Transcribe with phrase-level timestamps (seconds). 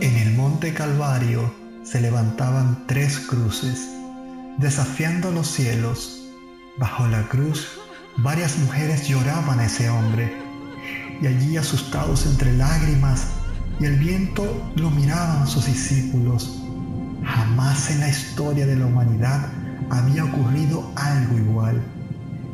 [0.00, 1.52] En el monte Calvario
[1.82, 3.88] se levantaban tres cruces,
[4.56, 6.22] desafiando los cielos.
[6.76, 7.66] Bajo la cruz,
[8.18, 10.32] varias mujeres lloraban a ese hombre,
[11.20, 13.26] y allí asustados entre lágrimas
[13.80, 16.62] y el viento lo miraban sus discípulos.
[17.24, 19.48] Jamás en la historia de la humanidad
[19.90, 21.82] había ocurrido algo igual.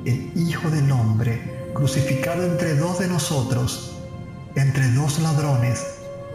[0.07, 3.99] El Hijo del Hombre, crucificado entre dos de nosotros,
[4.55, 5.85] entre dos ladrones,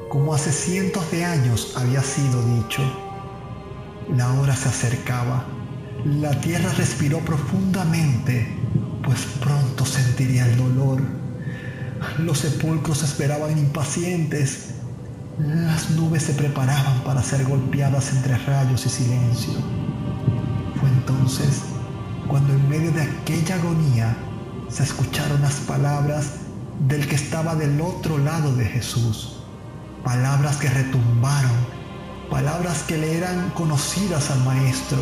[0.10, 2.82] como hace cientos de años había sido dicho.
[4.16, 5.46] La hora se acercaba.
[6.04, 8.48] La tierra respiró profundamente,
[9.04, 11.02] pues pronto sentiría el dolor.
[12.18, 14.72] Los sepulcros esperaban impacientes.
[15.38, 19.54] Las nubes se preparaban para ser golpeadas entre rayos y silencio.
[20.80, 21.62] Fue entonces
[22.28, 24.18] cuando en medio de aquella agonía
[24.70, 26.32] se escucharon las palabras
[26.88, 29.39] del que estaba del otro lado de Jesús
[30.04, 31.52] palabras que retumbaron,
[32.30, 34.98] palabras que le eran conocidas al Maestro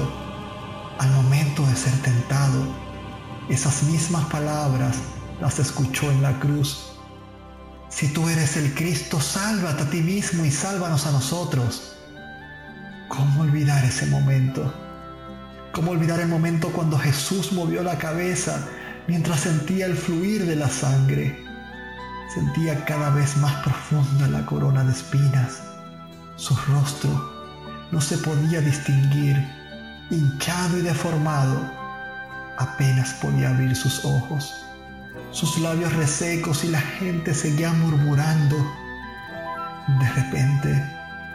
[0.99, 2.63] al momento de ser tentado.
[3.49, 4.97] Esas mismas palabras
[5.39, 6.93] las escuchó en la cruz.
[7.89, 11.97] Si tú eres el Cristo, sálvate a ti mismo y sálvanos a nosotros.
[13.07, 14.73] ¿Cómo olvidar ese momento?
[15.71, 18.67] ¿Cómo olvidar el momento cuando Jesús movió la cabeza
[19.07, 21.46] mientras sentía el fluir de la sangre?
[22.37, 25.59] Sentía cada vez más profunda la corona de espinas.
[26.35, 27.09] Su rostro
[27.89, 29.35] no se podía distinguir,
[30.11, 31.59] hinchado y deformado.
[32.59, 34.53] Apenas podía abrir sus ojos.
[35.31, 38.55] Sus labios resecos y la gente seguía murmurando.
[39.99, 40.85] De repente,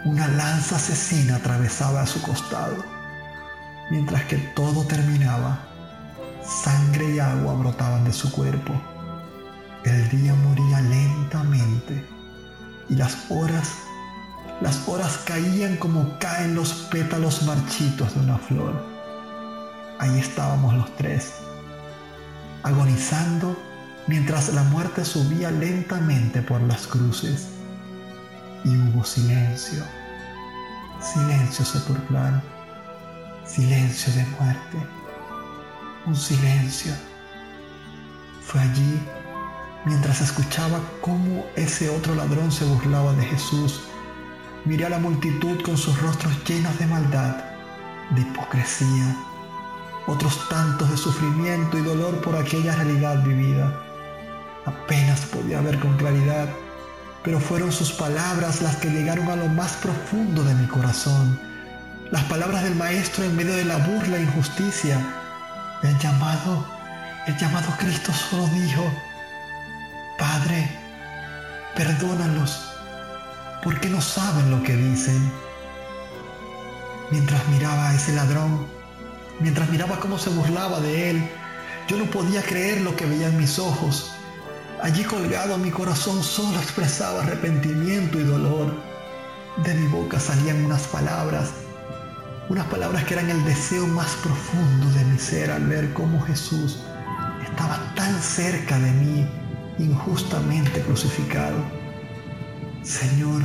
[0.04, 2.76] una lanza asesina atravesaba a su costado.
[3.90, 5.58] Mientras que todo terminaba,
[6.44, 8.80] sangre y agua brotaban de su cuerpo.
[9.84, 12.06] El día moría lentamente
[12.88, 13.78] y las horas,
[14.60, 18.80] las horas caían como caen los pétalos marchitos de una flor.
[19.98, 21.32] Ahí estábamos los tres,
[22.62, 23.56] agonizando
[24.06, 27.48] mientras la muerte subía lentamente por las cruces.
[28.64, 29.82] Y hubo silencio,
[31.00, 32.40] silencio sepulcral,
[33.44, 34.78] silencio de muerte,
[36.06, 36.92] un silencio.
[38.42, 39.00] Fue allí
[39.84, 43.80] mientras escuchaba cómo ese otro ladrón se burlaba de Jesús.
[44.64, 47.36] Miré a la multitud con sus rostros llenos de maldad,
[48.10, 49.16] de hipocresía,
[50.06, 53.72] otros tantos de sufrimiento y dolor por aquella realidad vivida.
[54.64, 56.48] Apenas podía ver con claridad,
[57.24, 61.38] pero fueron sus palabras las que llegaron a lo más profundo de mi corazón.
[62.12, 65.00] Las palabras del Maestro en medio de la burla e injusticia.
[65.82, 66.64] El llamado,
[67.26, 68.84] el llamado Cristo solo dijo,
[70.22, 70.70] Padre,
[71.74, 72.56] perdónalos,
[73.60, 75.32] porque no saben lo que dicen.
[77.10, 78.68] Mientras miraba a ese ladrón,
[79.40, 81.28] mientras miraba cómo se burlaba de él,
[81.88, 84.12] yo no podía creer lo que veía en mis ojos.
[84.80, 88.72] Allí colgado mi corazón solo expresaba arrepentimiento y dolor.
[89.64, 91.50] De mi boca salían unas palabras,
[92.48, 96.78] unas palabras que eran el deseo más profundo de mi ser al ver cómo Jesús
[97.42, 99.41] estaba tan cerca de mí
[99.78, 101.56] injustamente crucificado.
[102.82, 103.42] Señor,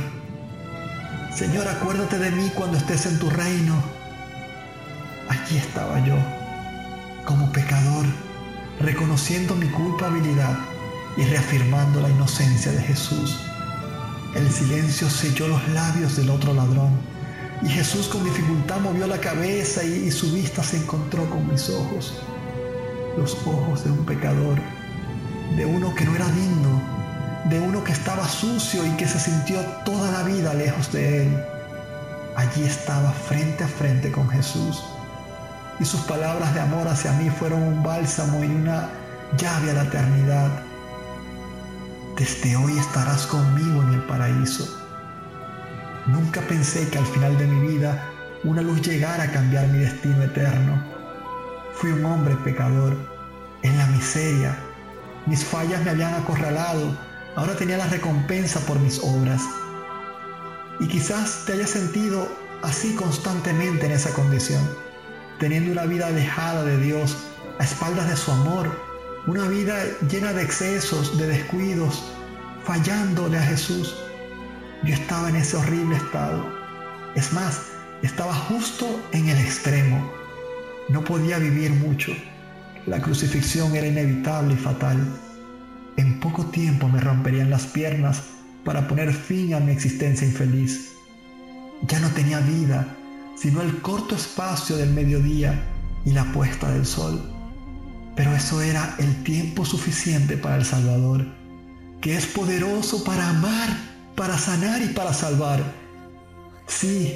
[1.34, 3.74] Señor, acuérdate de mí cuando estés en tu reino.
[5.28, 6.16] Aquí estaba yo,
[7.24, 8.06] como pecador,
[8.80, 10.58] reconociendo mi culpabilidad
[11.16, 13.38] y reafirmando la inocencia de Jesús.
[14.34, 16.90] El silencio selló los labios del otro ladrón
[17.62, 21.68] y Jesús con dificultad movió la cabeza y, y su vista se encontró con mis
[21.70, 22.14] ojos,
[23.16, 24.60] los ojos de un pecador
[25.58, 26.80] de uno que no era digno,
[27.46, 31.44] de uno que estaba sucio y que se sintió toda la vida lejos de él.
[32.36, 34.84] Allí estaba frente a frente con Jesús.
[35.80, 38.88] Y sus palabras de amor hacia mí fueron un bálsamo y una
[39.36, 40.50] llave a la eternidad.
[42.16, 44.64] Desde hoy estarás conmigo en el paraíso.
[46.06, 48.00] Nunca pensé que al final de mi vida
[48.44, 50.80] una luz llegara a cambiar mi destino eterno.
[51.74, 52.96] Fui un hombre pecador,
[53.62, 54.56] en la miseria,
[55.26, 56.96] mis fallas me habían acorralado.
[57.36, 59.42] Ahora tenía la recompensa por mis obras.
[60.80, 62.28] Y quizás te hayas sentido
[62.62, 64.62] así constantemente en esa condición,
[65.38, 67.16] teniendo una vida alejada de Dios,
[67.58, 68.70] a espaldas de su amor,
[69.26, 69.76] una vida
[70.10, 72.12] llena de excesos, de descuidos,
[72.64, 73.96] fallándole a Jesús.
[74.84, 76.46] Yo estaba en ese horrible estado.
[77.14, 77.62] Es más,
[78.02, 80.12] estaba justo en el extremo.
[80.88, 82.12] No podía vivir mucho.
[82.88, 84.96] La crucifixión era inevitable y fatal.
[85.98, 88.22] En poco tiempo me romperían las piernas
[88.64, 90.92] para poner fin a mi existencia infeliz.
[91.86, 92.96] ya no tenía vida,
[93.36, 95.62] sino el corto espacio del mediodía
[96.06, 97.20] y la puesta del sol.
[98.16, 101.26] Pero eso era el tiempo suficiente para el Salvador,
[102.00, 103.68] que es poderoso para amar,
[104.16, 105.62] para sanar y para salvar.
[106.66, 107.14] Sí,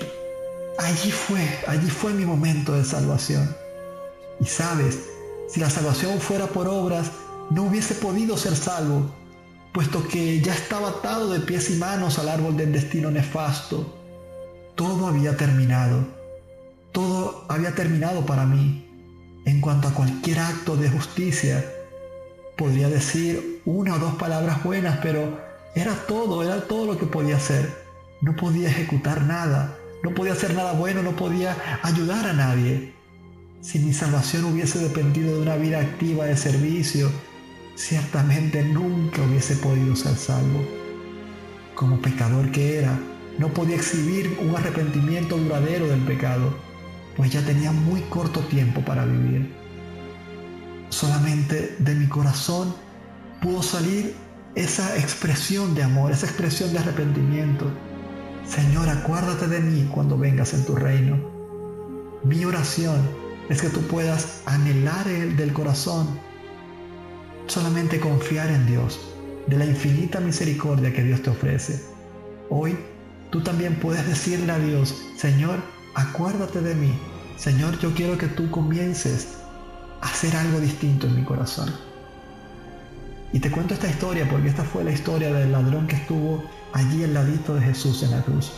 [0.78, 3.56] allí fue, allí fue mi momento de salvación.
[4.38, 4.98] Y sabes,
[5.52, 7.10] si la salvación fuera por obras,
[7.50, 9.12] no hubiese podido ser salvo,
[9.74, 13.94] puesto que ya estaba atado de pies y manos al árbol del destino nefasto.
[14.76, 16.06] Todo había terminado.
[16.92, 18.88] Todo había terminado para mí.
[19.44, 21.62] En cuanto a cualquier acto de justicia,
[22.56, 25.38] podría decir una o dos palabras buenas, pero
[25.74, 27.68] era todo, era todo lo que podía hacer.
[28.22, 32.91] No podía ejecutar nada, no podía hacer nada bueno, no podía ayudar a nadie.
[33.62, 37.08] Si mi salvación hubiese dependido de una vida activa de servicio,
[37.76, 40.66] ciertamente nunca hubiese podido ser salvo.
[41.76, 42.98] Como pecador que era,
[43.38, 46.52] no podía exhibir un arrepentimiento duradero del pecado,
[47.16, 49.54] pues ya tenía muy corto tiempo para vivir.
[50.88, 52.74] Solamente de mi corazón
[53.40, 54.12] pudo salir
[54.56, 57.70] esa expresión de amor, esa expresión de arrepentimiento.
[58.44, 61.16] Señor, acuérdate de mí cuando vengas en tu reino.
[62.24, 66.18] Mi oración es que tú puedas anhelar el del corazón
[67.46, 69.00] solamente confiar en Dios,
[69.46, 71.82] de la infinita misericordia que Dios te ofrece.
[72.48, 72.76] Hoy
[73.30, 75.58] tú también puedes decirle a Dios, Señor,
[75.94, 76.92] acuérdate de mí.
[77.36, 79.38] Señor, yo quiero que tú comiences
[80.00, 81.72] a hacer algo distinto en mi corazón.
[83.32, 86.42] Y te cuento esta historia porque esta fue la historia del ladrón que estuvo
[86.72, 88.52] allí al ladito de Jesús en la cruz.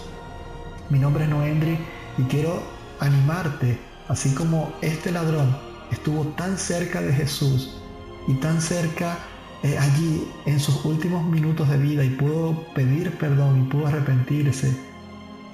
[0.91, 1.79] Mi nombre es Noendri
[2.19, 2.63] y quiero
[3.01, 3.79] animarte,
[4.09, 5.56] así como este ladrón
[5.91, 7.77] estuvo tan cerca de Jesús
[8.27, 9.19] y tan cerca
[9.62, 14.77] eh, allí en sus últimos minutos de vida y pudo pedir perdón y pudo arrepentirse,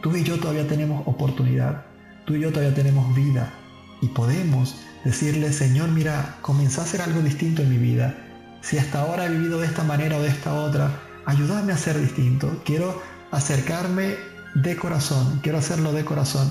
[0.02, 1.84] tú y yo todavía tenemos oportunidad,
[2.24, 3.52] tú y yo todavía tenemos vida
[4.00, 8.16] y podemos decirle, Señor, mira, comencé a hacer algo distinto en mi vida.
[8.62, 10.90] Si hasta ahora he vivido de esta manera o de esta otra,
[11.26, 12.62] ayúdame a ser distinto.
[12.64, 13.00] Quiero
[13.30, 14.16] acercarme
[14.54, 16.50] de corazón, quiero hacerlo de corazón,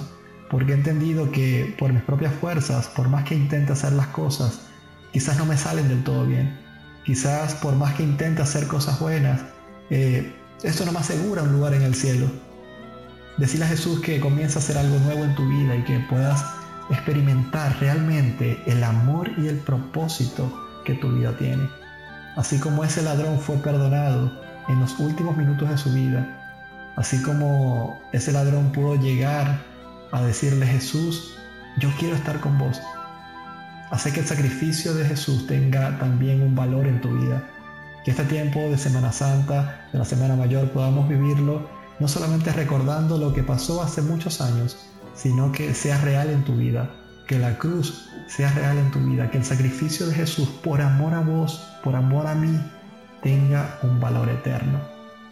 [0.50, 4.62] porque he entendido que por mis propias fuerzas, por más que intente hacer las cosas,
[5.14, 6.58] quizás no me salen del todo bien.
[7.06, 9.42] Quizás por más que intente hacer cosas buenas,
[9.90, 12.28] eh, esto no me asegura un lugar en el cielo.
[13.38, 16.44] Decirle a Jesús que comienza a hacer algo nuevo en tu vida y que puedas
[16.90, 20.52] experimentar realmente el amor y el propósito
[20.84, 21.70] que tu vida tiene.
[22.36, 24.32] Así como ese ladrón fue perdonado
[24.68, 29.62] en los últimos minutos de su vida, así como ese ladrón pudo llegar
[30.12, 31.36] a decirle Jesús,
[31.80, 32.80] yo quiero estar con vos,
[33.92, 37.44] Hace que el sacrificio de Jesús tenga también un valor en tu vida.
[38.06, 41.68] Que este tiempo de Semana Santa, de la Semana Mayor, podamos vivirlo
[42.00, 44.78] no solamente recordando lo que pasó hace muchos años,
[45.16, 46.92] sino que sea real en tu vida.
[47.28, 49.32] Que la cruz sea real en tu vida.
[49.32, 52.60] Que el sacrificio de Jesús por amor a vos, por amor a mí,
[53.24, 54.80] tenga un valor eterno.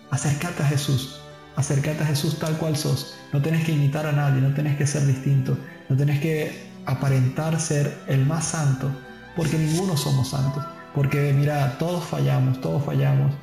[0.09, 1.17] Acércate a Jesús.
[1.57, 3.15] Acércate a Jesús tal cual sos.
[3.33, 5.57] No tienes que imitar a nadie, no tienes que ser distinto,
[5.89, 8.92] no tienes que aparentar ser el más santo,
[9.36, 10.63] porque ninguno somos santos.
[10.94, 13.33] Porque mira, todos fallamos, todos fallamos.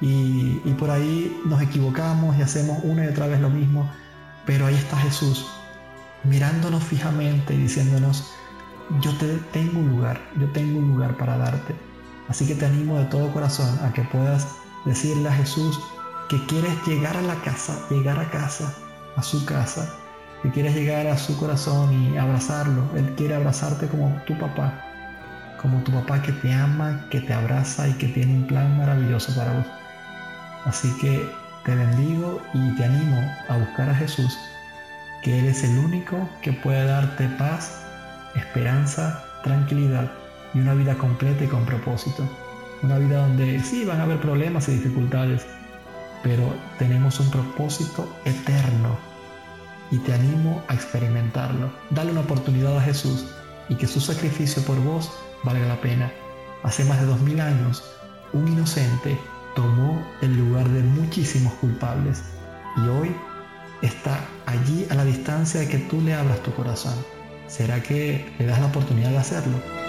[0.00, 3.90] Y, por ahí nos equivocamos y hacemos una y otra vez lo mismo.
[4.46, 5.44] Pero ahí está Jesús,
[6.22, 8.30] mirándonos fijamente y diciéndonos,
[9.00, 11.74] yo te tengo un lugar, yo tengo un lugar para darte.
[12.28, 14.46] Así que te animo de todo corazón a que puedas
[14.84, 15.80] decirle a Jesús
[16.28, 18.72] que quieres llegar a la casa, llegar a casa,
[19.16, 19.94] a su casa,
[20.42, 22.82] que quieres llegar a su corazón y abrazarlo.
[22.96, 24.72] Él quiere abrazarte como tu papá,
[25.60, 29.34] como tu papá que te ama, que te abraza y que tiene un plan maravilloso
[29.34, 29.66] para vos.
[30.64, 31.28] Así que
[31.64, 34.38] te bendigo y te animo a buscar a Jesús,
[35.22, 37.82] que Él es el único que puede darte paz,
[38.34, 40.10] esperanza, tranquilidad
[40.52, 42.28] y una vida completa y con propósito.
[42.82, 45.46] Una vida donde sí van a haber problemas y dificultades,
[46.24, 48.98] pero tenemos un propósito eterno
[49.90, 51.70] y te animo a experimentarlo.
[51.90, 53.26] Dale una oportunidad a Jesús
[53.68, 55.12] y que su sacrificio por vos
[55.44, 56.10] valga la pena.
[56.64, 57.84] Hace más de dos mil años,
[58.32, 59.16] un inocente
[59.54, 62.22] tomó el lugar de muchísimos culpables
[62.78, 63.14] y hoy
[63.82, 66.94] está allí a la distancia de que tú le abras tu corazón.
[67.46, 69.83] ¿Será que le das la oportunidad de hacerlo?